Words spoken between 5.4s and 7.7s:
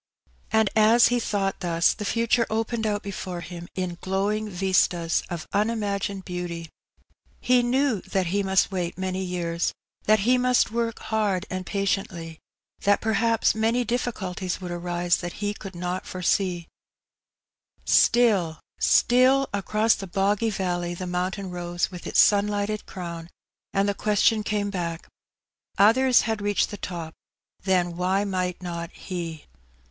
unimagined beauty. He